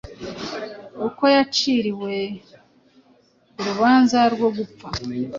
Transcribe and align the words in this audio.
uko 1.07 1.23
yaciriwe 1.35 2.13
urubanza 3.59 4.19
rwo 4.33 4.47
gupfa 4.57 4.87